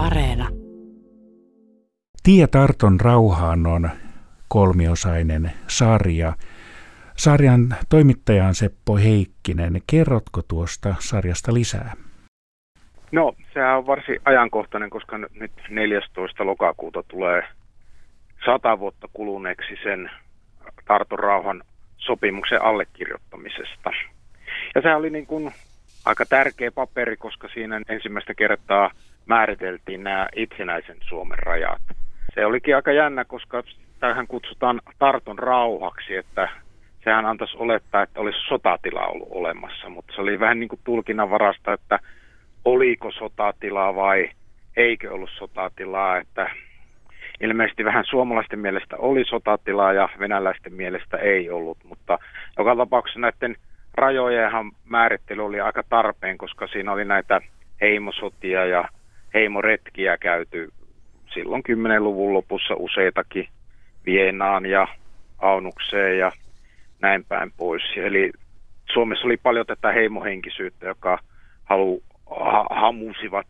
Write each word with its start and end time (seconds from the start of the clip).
Areena. 0.00 0.48
Tie 2.22 2.46
Tarton 2.46 3.00
rauhaan 3.00 3.66
on 3.66 3.90
kolmiosainen 4.48 5.52
sarja. 5.66 6.32
Sarjan 7.16 7.74
toimittaja 7.88 8.44
on 8.44 8.54
Seppo 8.54 8.96
Heikkinen. 8.96 9.80
Kerrotko 9.86 10.42
tuosta 10.48 10.94
sarjasta 10.98 11.54
lisää? 11.54 11.92
No, 13.12 13.32
sehän 13.54 13.78
on 13.78 13.86
varsin 13.86 14.20
ajankohtainen, 14.24 14.90
koska 14.90 15.18
nyt 15.18 15.52
14. 15.70 16.46
lokakuuta 16.46 17.02
tulee 17.02 17.42
sata 18.44 18.78
vuotta 18.78 19.08
kuluneeksi 19.12 19.74
sen 19.82 20.10
Tarton 20.84 21.18
rauhan 21.18 21.62
sopimuksen 21.96 22.62
allekirjoittamisesta. 22.62 23.90
Ja 24.74 24.82
se 24.82 24.94
oli 24.94 25.10
niin 25.10 25.26
kuin 25.26 25.52
aika 26.04 26.26
tärkeä 26.26 26.70
paperi, 26.72 27.16
koska 27.16 27.48
siinä 27.54 27.80
ensimmäistä 27.88 28.34
kertaa 28.34 28.90
määriteltiin 29.30 30.04
nämä 30.04 30.28
itsenäisen 30.36 30.96
Suomen 31.08 31.38
rajat. 31.38 31.82
Se 32.34 32.46
olikin 32.46 32.76
aika 32.76 32.92
jännä, 32.92 33.24
koska 33.24 33.62
tähän 34.00 34.26
kutsutaan 34.26 34.80
Tarton 34.98 35.38
rauhaksi, 35.38 36.16
että 36.16 36.48
sehän 37.04 37.26
antaisi 37.26 37.56
olettaa, 37.58 38.02
että 38.02 38.20
olisi 38.20 38.38
sotatila 38.48 39.06
ollut 39.06 39.28
olemassa, 39.30 39.88
mutta 39.88 40.12
se 40.14 40.20
oli 40.20 40.40
vähän 40.40 40.60
niin 40.60 40.68
kuin 40.68 40.80
tulkinnan 40.84 41.30
varasta, 41.30 41.72
että 41.72 41.98
oliko 42.64 43.12
sotatilaa 43.12 43.94
vai 43.94 44.30
eikö 44.76 45.12
ollut 45.12 45.30
sotatilaa, 45.38 46.18
että 46.18 46.50
ilmeisesti 47.40 47.84
vähän 47.84 48.04
suomalaisten 48.04 48.58
mielestä 48.58 48.96
oli 48.96 49.24
sotatilaa 49.24 49.92
ja 49.92 50.08
venäläisten 50.18 50.74
mielestä 50.74 51.16
ei 51.16 51.50
ollut, 51.50 51.78
mutta 51.84 52.18
joka 52.58 52.76
tapauksessa 52.76 53.20
näiden 53.20 53.56
rajojenhan 53.94 54.72
määrittely 54.88 55.44
oli 55.44 55.60
aika 55.60 55.82
tarpeen, 55.88 56.38
koska 56.38 56.66
siinä 56.66 56.92
oli 56.92 57.04
näitä 57.04 57.40
heimosotia 57.80 58.66
ja 58.66 58.88
heimoretkiä 59.34 60.18
käyty 60.18 60.72
silloin 61.34 61.62
10-luvun 61.68 62.34
lopussa 62.34 62.74
useitakin 62.76 63.48
Vienaan 64.06 64.66
ja 64.66 64.88
Aunukseen 65.38 66.18
ja 66.18 66.32
näin 67.02 67.24
päin 67.24 67.52
pois. 67.56 67.82
Eli 67.96 68.32
Suomessa 68.92 69.26
oli 69.26 69.36
paljon 69.36 69.66
tätä 69.66 69.92
heimohenkisyyttä, 69.92 70.86
joka 70.86 71.18
halu, 71.64 72.02
ha, 72.40 72.66
hamusivat 72.70 73.46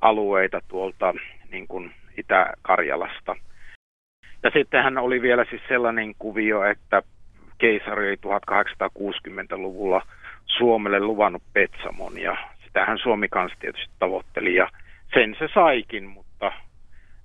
alueita 0.00 0.60
tuolta 0.68 1.14
niin 1.50 1.68
kuin 1.68 1.90
Itä-Karjalasta. 2.16 3.36
Ja 4.42 4.50
sittenhän 4.50 4.98
oli 4.98 5.22
vielä 5.22 5.44
siis 5.50 5.62
sellainen 5.68 6.14
kuvio, 6.18 6.64
että 6.64 7.02
keisari 7.58 8.08
oli 8.08 8.16
1860-luvulla 8.16 10.02
Suomelle 10.46 11.00
luvannut 11.00 11.42
Petsamon 11.52 12.18
ja 12.18 12.36
sitähän 12.72 12.98
Suomi 12.98 13.28
kanssa 13.28 13.58
tietysti 13.60 13.94
tavoitteli 13.98 14.54
ja 14.54 14.68
sen 15.14 15.36
se 15.38 15.48
saikin, 15.54 16.08
mutta 16.08 16.52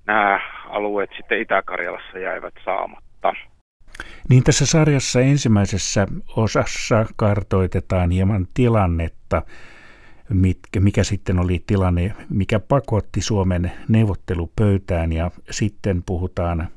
nämä 0.07 0.39
alueet 0.69 1.09
sitten 1.17 1.39
Itä-Karjalassa 1.41 2.19
jäivät 2.19 2.53
saamatta. 2.65 3.33
Niin 4.29 4.43
tässä 4.43 4.65
sarjassa 4.65 5.21
ensimmäisessä 5.21 6.07
osassa 6.35 7.05
kartoitetaan 7.15 8.11
hieman 8.11 8.47
tilannetta, 8.53 9.41
mitkä, 10.29 10.79
mikä 10.79 11.03
sitten 11.03 11.39
oli 11.39 11.63
tilanne, 11.67 12.15
mikä 12.29 12.59
pakotti 12.59 13.21
Suomen 13.21 13.71
neuvottelupöytään 13.87 15.13
ja 15.13 15.31
sitten 15.49 16.03
puhutaan 16.03 16.67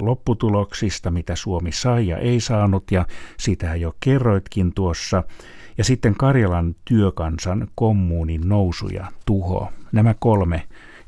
lopputuloksista, 0.00 1.10
mitä 1.10 1.36
Suomi 1.36 1.72
sai 1.72 2.08
ja 2.08 2.18
ei 2.18 2.40
saanut 2.40 2.90
ja 2.90 3.06
sitähän 3.38 3.80
jo 3.80 3.94
kerroitkin 4.04 4.74
tuossa. 4.74 5.22
Ja 5.78 5.84
sitten 5.84 6.14
Karjalan 6.14 6.74
työkansan 6.84 7.68
kommuunin 7.74 8.48
nousu 8.48 8.88
ja 8.88 9.06
tuho. 9.26 9.72
Nämä 9.92 10.14
kolme 10.18 10.62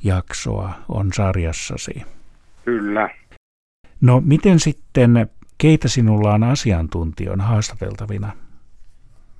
jaksoa 0.05 0.73
on 0.89 1.13
sarjassasi. 1.13 2.03
Kyllä. 2.65 3.11
No 4.01 4.23
miten 4.25 4.61
sitten, 4.61 5.31
keitä 5.59 5.89
sinulla 5.89 6.35
on 6.35 6.43
asiantuntijan 6.43 7.41
haastateltavina? 7.41 8.33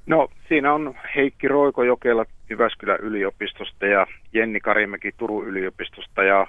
No 0.07 0.29
siinä 0.49 0.75
on 0.75 0.95
Heikki 1.17 1.49
Roikojokela 1.49 2.25
Jyväskylän 2.51 3.01
yliopistosta 3.01 3.87
ja 3.87 4.07
Jenni 4.33 4.61
Karimäki 4.61 5.13
Turun 5.17 5.47
yliopistosta 5.47 6.23
ja 6.23 6.47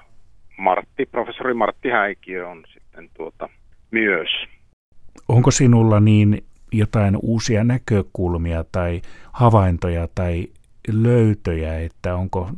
Martti, 0.57 1.05
professori 1.05 1.53
Martti 1.53 1.89
Häikiö 1.89 2.47
on 2.47 2.63
sitten 2.73 3.09
tuota 3.13 3.49
myös. 3.91 4.29
Onko 5.27 5.51
sinulla 5.51 5.99
niin 5.99 6.43
jotain 6.71 7.17
uusia 7.21 7.63
näkökulmia 7.63 8.63
tai 8.71 9.01
havaintoja 9.31 10.07
tai 10.15 10.47
löytöjä, 10.93 11.79
että 11.79 12.15
onko 12.15 12.49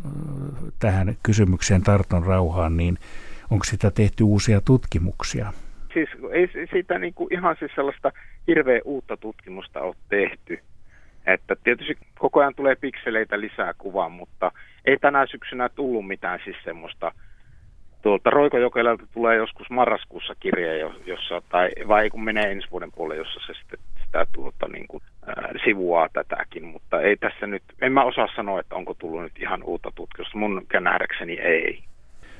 tähän 0.79 1.15
kysymykseen 1.23 1.83
tarton 1.83 2.25
rauhaan, 2.25 2.77
niin 2.77 2.97
onko 3.51 3.63
sitä 3.63 3.91
tehty 3.91 4.23
uusia 4.23 4.61
tutkimuksia? 4.61 5.53
Siis 5.93 6.09
ei 6.31 6.67
siitä 6.71 6.99
niin 6.99 7.13
kuin 7.13 7.33
ihan 7.33 7.55
siis 7.59 7.71
sellaista 7.75 8.11
hirveän 8.47 8.81
uutta 8.85 9.17
tutkimusta 9.17 9.81
ole 9.81 9.95
tehty. 10.09 10.59
Että 11.27 11.55
tietysti 11.63 11.97
koko 12.19 12.39
ajan 12.39 12.55
tulee 12.55 12.75
pikseleitä 12.75 13.39
lisää 13.39 13.73
kuvaan, 13.77 14.11
mutta 14.11 14.51
ei 14.85 14.97
tänä 14.97 15.25
syksynä 15.25 15.69
tullut 15.69 16.07
mitään 16.07 16.39
siis 16.43 16.57
semmoista. 16.63 17.11
Tuolta 18.01 18.29
Roikojokelelta 18.29 19.03
tulee 19.13 19.35
joskus 19.35 19.69
marraskuussa 19.69 20.35
kirje, 20.39 20.79
jossa, 21.05 21.41
tai 21.49 21.69
vai 21.87 22.09
kun 22.09 22.23
menee 22.23 22.51
ensi 22.51 22.67
vuoden 22.71 22.91
puolelle, 22.91 23.21
jossa 23.21 23.39
se 23.47 23.59
sitten 23.59 23.79
sitä 24.05 24.25
tuota, 24.33 24.67
niin 24.67 24.87
kuin, 24.87 25.03
ää, 25.27 25.51
sivuaa 25.65 26.09
tätäkin, 26.13 26.65
mutta 26.65 27.01
ei 27.01 27.17
tässä 27.17 27.47
nyt, 27.47 27.63
en 27.81 27.91
mä 27.91 28.03
osaa 28.03 28.27
sanoa, 28.35 28.59
että 28.59 28.75
onko 28.75 28.93
tullut 28.93 29.21
nyt 29.21 29.39
ihan 29.39 29.63
uutta 29.63 29.91
tutkimusta, 29.95 30.37
mun 30.37 30.65
nähdäkseni 30.79 31.33
ei. 31.33 31.83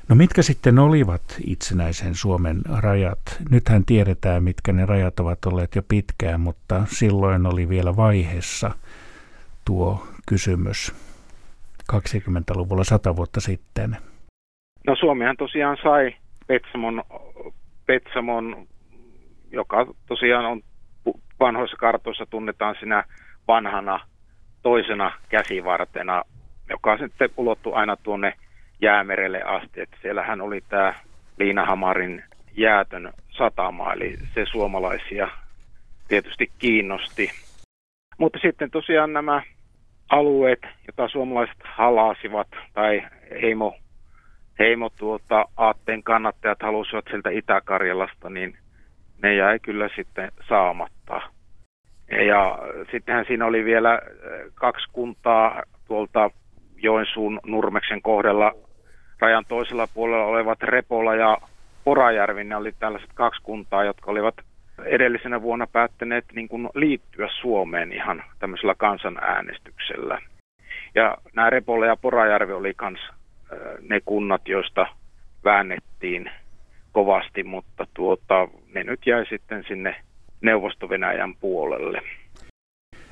No 0.08 0.16
mitkä 0.16 0.42
sitten 0.42 0.78
olivat 0.78 1.22
itsenäisen 1.46 2.14
Suomen 2.14 2.62
rajat? 2.82 3.18
Nythän 3.50 3.84
tiedetään, 3.84 4.42
mitkä 4.42 4.72
ne 4.72 4.86
rajat 4.86 5.20
ovat 5.20 5.46
olleet 5.46 5.74
jo 5.74 5.82
pitkään, 5.88 6.40
mutta 6.40 6.82
silloin 6.86 7.46
oli 7.46 7.68
vielä 7.68 7.96
vaiheessa 7.96 8.70
tuo 9.64 10.06
kysymys 10.28 10.94
20-luvulla 11.92 12.84
sata 12.84 13.16
vuotta 13.16 13.40
sitten. 13.40 13.96
No 14.86 14.96
Suomihan 14.96 15.36
tosiaan 15.36 15.76
sai 15.82 16.16
Petsamon, 16.46 17.04
Petsamon 17.86 18.66
joka 19.52 19.86
tosiaan 20.06 20.44
on 20.44 20.62
vanhoissa 21.40 21.76
kartoissa 21.76 22.26
tunnetaan 22.30 22.76
sinä 22.80 23.04
vanhana 23.48 24.00
toisena 24.62 25.12
käsivartena, 25.28 26.22
joka 26.68 26.98
sitten 26.98 27.30
ulottui 27.36 27.72
aina 27.74 27.96
tuonne 27.96 28.34
jäämerelle 28.80 29.42
asti. 29.42 29.80
Että 29.80 29.96
siellähän 30.02 30.40
oli 30.40 30.60
tämä 30.68 30.94
Liinahamarin 31.38 32.24
jäätön 32.56 33.12
satama, 33.30 33.92
eli 33.92 34.16
se 34.34 34.46
suomalaisia 34.46 35.28
tietysti 36.08 36.50
kiinnosti. 36.58 37.30
Mutta 38.18 38.38
sitten 38.42 38.70
tosiaan 38.70 39.12
nämä 39.12 39.42
alueet, 40.08 40.62
joita 40.62 41.08
suomalaiset 41.08 41.56
halasivat, 41.64 42.48
tai 42.74 43.02
heimo, 43.42 43.76
heimo 44.58 44.90
tuota, 44.98 45.44
aatteen 45.56 46.02
kannattajat 46.02 46.62
halusivat 46.62 47.04
sieltä 47.10 47.30
Itä-Karjalasta, 47.30 48.30
niin 48.30 48.58
ne 49.22 49.34
jäi 49.34 49.58
kyllä 49.58 49.88
sitten 49.96 50.32
saamatta. 50.48 51.20
Ja 52.26 52.58
sittenhän 52.90 53.24
siinä 53.28 53.46
oli 53.46 53.64
vielä 53.64 53.92
äh, 53.92 54.00
kaksi 54.54 54.86
kuntaa 54.92 55.62
tuolta 55.84 56.30
Joensuun 56.76 57.40
Nurmeksen 57.46 58.02
kohdalla 58.02 58.54
rajan 59.20 59.44
toisella 59.48 59.88
puolella 59.94 60.24
olevat 60.24 60.62
Repola 60.62 61.14
ja 61.14 61.38
Porajärvi, 61.84 62.44
ne 62.44 62.56
oli 62.56 62.72
tällaiset 62.78 63.10
kaksi 63.14 63.42
kuntaa, 63.42 63.84
jotka 63.84 64.10
olivat 64.10 64.34
edellisenä 64.84 65.42
vuonna 65.42 65.66
päättäneet 65.66 66.24
niin 66.34 66.48
kuin 66.48 66.68
liittyä 66.74 67.28
Suomeen 67.40 67.92
ihan 67.92 68.22
tämmöisellä 68.38 68.74
kansanäänestyksellä. 68.74 70.18
Ja 70.94 71.16
nämä 71.34 71.50
Repola 71.50 71.86
ja 71.86 71.96
Porajärvi 71.96 72.52
oli 72.52 72.74
äh, 72.82 72.90
ne 73.88 74.00
kunnat, 74.04 74.48
joista 74.48 74.86
väännettiin 75.44 76.30
kovasti, 76.92 77.44
mutta 77.44 77.86
tuota, 77.94 78.48
ne 78.74 78.84
nyt 78.84 79.06
jäi 79.06 79.26
sitten 79.26 79.64
sinne 79.68 79.96
Neuvosto-Venäjän 80.40 81.34
puolelle. 81.40 82.02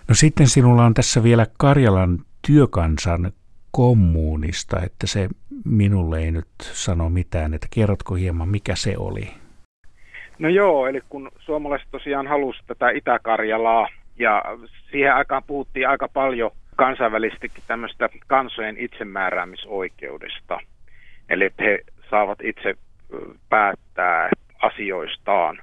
No 0.08 0.14
sitten 0.14 0.46
sinulla 0.46 0.84
on 0.84 0.94
tässä 0.94 1.22
vielä 1.22 1.46
Karjalan 1.58 2.18
työkansan 2.46 3.32
kommuunista, 3.76 4.76
että 4.82 5.06
se 5.06 5.28
minulle 5.64 6.18
ei 6.18 6.30
nyt 6.30 6.48
sano 6.60 7.08
mitään, 7.10 7.54
että 7.54 7.66
kerrotko 7.74 8.14
hieman, 8.14 8.48
mikä 8.48 8.74
se 8.74 8.94
oli? 8.98 9.28
No 10.38 10.48
joo, 10.48 10.86
eli 10.86 11.00
kun 11.08 11.30
suomalaiset 11.38 11.88
tosiaan 11.90 12.26
halusi 12.26 12.60
tätä 12.66 12.90
Itä-Karjalaa, 12.90 13.88
ja 14.18 14.42
siihen 14.90 15.14
aikaan 15.14 15.42
puhuttiin 15.46 15.88
aika 15.88 16.08
paljon 16.08 16.50
kansainvälisestikin 16.76 17.64
tämmöistä 17.66 18.08
kansojen 18.26 18.76
itsemääräämisoikeudesta. 18.78 20.58
Eli 21.28 21.50
he 21.58 21.78
saavat 22.10 22.38
itse 22.42 22.74
päättää 23.48 24.30
asioistaan. 24.62 25.58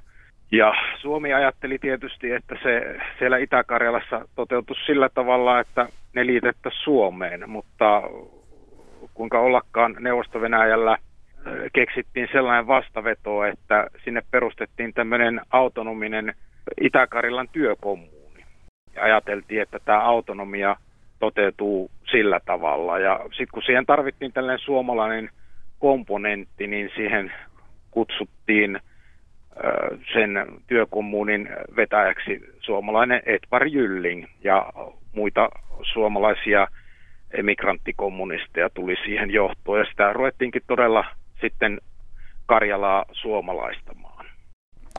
Ja 0.52 0.72
Suomi 1.00 1.34
ajatteli 1.34 1.78
tietysti, 1.78 2.30
että 2.30 2.56
se 2.62 3.00
siellä 3.18 3.36
Itä-Karjalassa 3.38 4.28
toteutus 4.34 4.78
sillä 4.86 5.08
tavalla, 5.08 5.60
että 5.60 5.88
ne 6.14 6.26
liitettäisiin 6.26 6.84
Suomeen, 6.84 7.50
mutta 7.50 8.02
kuinka 9.14 9.40
ollakaan 9.40 9.96
Neuvosto-Venäjällä 10.00 10.96
keksittiin 11.72 12.28
sellainen 12.32 12.66
vastaveto, 12.66 13.44
että 13.44 13.86
sinne 14.04 14.22
perustettiin 14.30 14.94
tämmöinen 14.94 15.40
autonominen 15.50 16.34
Itä-Karilan 16.80 17.48
työkommuuni. 17.52 18.44
Ja 18.94 19.02
ajateltiin, 19.02 19.62
että 19.62 19.78
tämä 19.84 20.00
autonomia 20.00 20.76
toteutuu 21.18 21.90
sillä 22.10 22.40
tavalla. 22.46 22.98
Ja 22.98 23.20
sitten 23.22 23.48
kun 23.54 23.62
siihen 23.62 23.86
tarvittiin 23.86 24.32
tällainen 24.32 24.64
suomalainen 24.64 25.30
komponentti, 25.78 26.66
niin 26.66 26.90
siihen 26.94 27.32
kutsuttiin 27.90 28.80
sen 30.12 30.46
työkommuunin 30.66 31.48
vetäjäksi 31.76 32.40
suomalainen 32.60 33.22
Edvard 33.26 33.68
Jylling 33.68 34.24
ja 34.44 34.72
muita 35.14 35.48
suomalaisia 35.92 36.68
emigranttikommunisteja 37.30 38.70
tuli 38.70 38.94
siihen 39.04 39.30
johtoon 39.30 39.78
ja 39.78 39.84
sitä 39.84 40.12
ruvettiinkin 40.12 40.62
todella 40.66 41.04
sitten 41.40 41.80
Karjalaa 42.46 43.04
suomalaistamaan. 43.12 44.26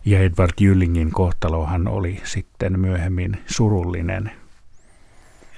Ja 0.06 0.20
Edward 0.20 0.52
Jyllingin 0.62 1.12
kohtalohan 1.12 1.88
oli 1.88 2.20
sitten 2.24 2.80
myöhemmin 2.80 3.38
surullinen. 3.46 4.32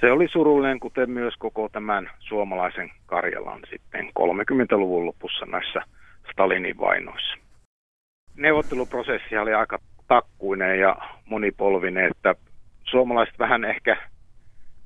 Se 0.00 0.12
oli 0.12 0.28
surullinen, 0.28 0.80
kuten 0.80 1.10
myös 1.10 1.34
koko 1.38 1.68
tämän 1.68 2.10
suomalaisen 2.18 2.90
Karjalan 3.06 3.60
sitten 3.70 4.06
30-luvun 4.06 5.06
lopussa 5.06 5.46
näissä 5.46 5.80
Stalinin 6.32 6.78
vainoissa. 6.78 7.38
Neuvotteluprosessi 8.36 9.38
oli 9.38 9.54
aika 9.54 9.78
takkuinen 10.08 10.80
ja 10.80 10.96
monipolvinen, 11.24 12.10
että 12.10 12.34
suomalaiset 12.84 13.38
vähän 13.38 13.64
ehkä 13.64 13.96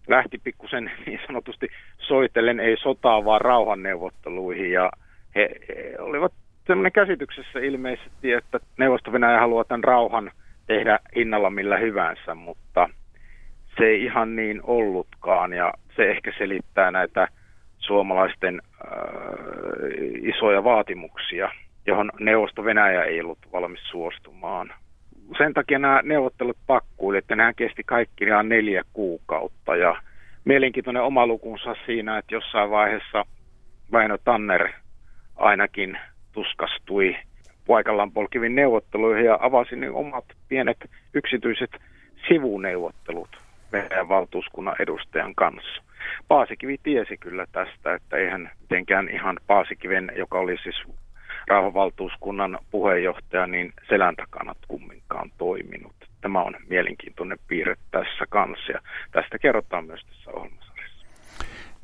lähti 0.08 0.38
pikkusen 0.38 0.90
niin 1.06 1.20
sanotusti 1.26 1.69
soitellen 1.99 2.60
ei 2.60 2.76
sotaa, 2.76 3.25
vaan 3.25 3.40
rauhanneuvotteluihin 3.40 4.72
ja 4.72 4.90
he, 5.34 5.49
he 5.69 5.94
olivat 5.99 6.32
sellainen 6.66 6.93
käsityksessä 6.93 7.58
ilmeisesti, 7.58 8.32
että 8.32 8.60
neuvosto 8.78 9.10
haluaa 9.40 9.64
tämän 9.64 9.84
rauhan 9.84 10.31
tehdä 10.66 10.99
hinnalla 11.16 11.50
millä 11.50 11.78
hyvänsä, 11.78 12.34
mutta 12.34 12.88
se 13.78 13.84
ei 13.84 14.04
ihan 14.04 14.37
niin 14.37 14.60
ollutkaan 14.62 15.52
ja 15.52 15.72
se 15.96 16.10
ehkä 16.10 16.32
selittää 16.38 16.90
näitä 16.90 17.28
suomalaisten 17.78 18.62
äh, 18.64 18.90
isoja 20.22 20.64
vaatimuksia, 20.64 21.50
johon 21.87 22.10
neuvosto 22.20 22.64
Venäjä 22.64 23.04
ei 23.04 23.20
ollut 23.20 23.38
valmis 23.52 23.81
suostumaan. 23.82 24.75
Sen 25.38 25.55
takia 25.55 25.79
nämä 25.79 26.00
neuvottelut 26.02 26.56
pakkuili, 26.67 27.19
että 27.19 27.37
nämä 27.37 27.52
kesti 27.52 27.82
kaikki 27.87 28.25
ihan 28.25 28.49
neljä 28.49 28.82
kuukautta 28.93 29.76
ja 29.76 29.96
mielenkiintoinen 30.44 31.02
oma 31.02 31.26
lukunsa 31.26 31.75
siinä, 31.87 32.19
että 32.19 32.34
jossain 32.34 32.70
vaiheessa 32.70 33.25
Väinö 33.93 34.19
Tanner 34.25 34.69
ainakin 35.37 35.99
tuskastui 36.32 37.17
paikallaan 37.67 38.12
polkivin 38.12 38.55
neuvotteluihin 38.55 39.25
ja 39.25 39.38
avasi 39.40 39.76
ne 39.76 39.90
omat 39.90 40.25
pienet 40.49 40.90
yksityiset 41.14 41.70
sivuneuvottelut 42.28 43.28
Venäjän 43.73 44.08
valtuuskunnan 44.08 44.76
edustajan 44.78 45.35
kanssa. 45.35 45.82
Paasikivi 46.28 46.76
tiesi 46.82 47.17
kyllä 47.17 47.46
tästä, 47.52 47.94
että 47.94 48.17
eihän 48.17 48.50
mitenkään 48.61 49.08
ihan 49.08 49.37
Paasikiven, 49.46 50.12
joka 50.17 50.38
oli 50.38 50.56
siis 50.62 50.82
rauhanvaltuuskunnan 51.46 52.58
puheenjohtaja, 52.70 53.46
niin 53.46 53.72
selän 53.88 54.16
takana 54.16 54.54
kumminkaan 54.68 55.30
toiminut. 55.38 55.92
Tämä 56.20 56.42
on 56.42 56.56
mielenkiintoinen 56.68 57.38
piirre 57.48 57.76
tässä 57.90 58.24
kanssa 58.28 58.72
ja 58.72 58.80
tästä 59.12 59.38
kerrotaan 59.38 59.84
myös 59.84 60.00
tässä 60.04 60.30
ohjelmasarjassa. 60.30 61.06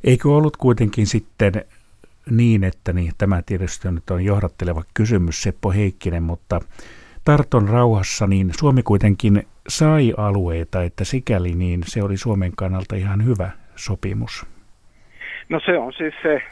Eikö 0.04 0.28
ollut 0.28 0.56
kuitenkin 0.56 1.06
sitten 1.06 1.52
niin, 2.30 2.64
että 2.64 2.92
niin, 2.92 3.12
tämä 3.18 3.42
tietysti 3.46 3.90
nyt 3.90 4.10
on 4.10 4.24
johdatteleva 4.24 4.82
kysymys 4.94 5.42
Seppo 5.42 5.70
Heikkinen, 5.70 6.22
mutta 6.22 6.60
Tarton 7.24 7.68
rauhassa 7.68 8.26
niin 8.26 8.50
Suomi 8.58 8.82
kuitenkin 8.82 9.46
sai 9.68 10.14
alueita, 10.16 10.82
että 10.82 11.04
sikäli 11.04 11.54
niin 11.54 11.80
se 11.86 12.02
oli 12.02 12.16
Suomen 12.16 12.52
kannalta 12.56 12.96
ihan 12.96 13.24
hyvä 13.24 13.50
sopimus. 13.76 14.46
No 15.48 15.60
se 15.66 15.78
on 15.78 15.92
siis 15.92 16.14
se 16.22 16.42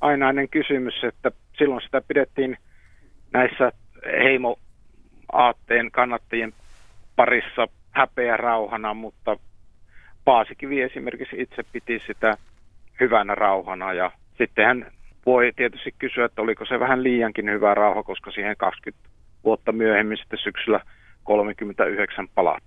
ainainen 0.00 0.48
kysymys, 0.48 1.04
että 1.04 1.30
silloin 1.58 1.80
sitä 1.80 2.00
pidettiin 2.08 2.56
näissä 3.32 3.72
heimoaatteen 4.22 5.90
kannattajien 5.90 6.52
parissa 7.16 7.68
häpeä 7.90 8.36
rauhana, 8.36 8.94
mutta 8.94 9.36
Paasikivi 10.24 10.82
esimerkiksi 10.82 11.36
itse 11.38 11.62
piti 11.72 12.02
sitä 12.06 12.36
hyvänä 13.00 13.34
rauhana 13.34 13.92
ja 13.92 14.10
sittenhän 14.38 14.92
voi 15.26 15.52
tietysti 15.56 15.94
kysyä, 15.98 16.24
että 16.24 16.42
oliko 16.42 16.64
se 16.64 16.80
vähän 16.80 17.02
liiankin 17.02 17.50
hyvä 17.50 17.74
rauha, 17.74 18.02
koska 18.02 18.30
siihen 18.30 18.56
20 18.56 19.08
vuotta 19.44 19.72
myöhemmin 19.72 20.18
sitten 20.18 20.38
syksyllä 20.38 20.80
39 21.24 22.28
palattiin. 22.34 22.65